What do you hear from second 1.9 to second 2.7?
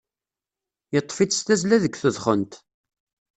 tedxent.